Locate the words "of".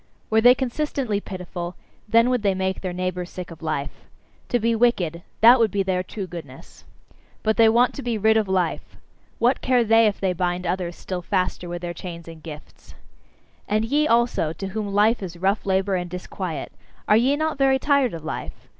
3.51-3.61, 8.35-8.47, 18.15-18.23